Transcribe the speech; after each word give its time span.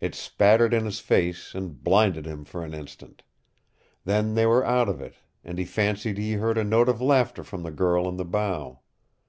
It 0.00 0.16
spattered 0.16 0.74
in 0.74 0.84
his 0.84 0.98
face, 0.98 1.54
and 1.54 1.84
blinded 1.84 2.26
him 2.26 2.44
for 2.44 2.64
an 2.64 2.74
instant. 2.74 3.22
Then 4.04 4.34
they 4.34 4.44
were 4.44 4.66
out 4.66 4.88
of 4.88 5.00
it, 5.00 5.14
and 5.44 5.56
he 5.56 5.64
fancied 5.64 6.18
he 6.18 6.32
heard 6.32 6.58
a 6.58 6.64
note 6.64 6.88
of 6.88 7.00
laughter 7.00 7.44
from 7.44 7.62
the 7.62 7.70
girl 7.70 8.08
in 8.08 8.16
the 8.16 8.24
bow. 8.24 8.80